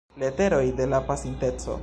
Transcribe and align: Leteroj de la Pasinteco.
Leteroj 0.21 0.63
de 0.81 0.87
la 0.95 1.03
Pasinteco. 1.11 1.79